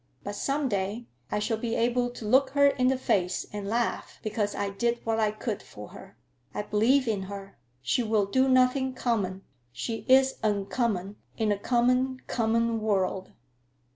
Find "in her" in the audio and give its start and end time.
7.07-7.59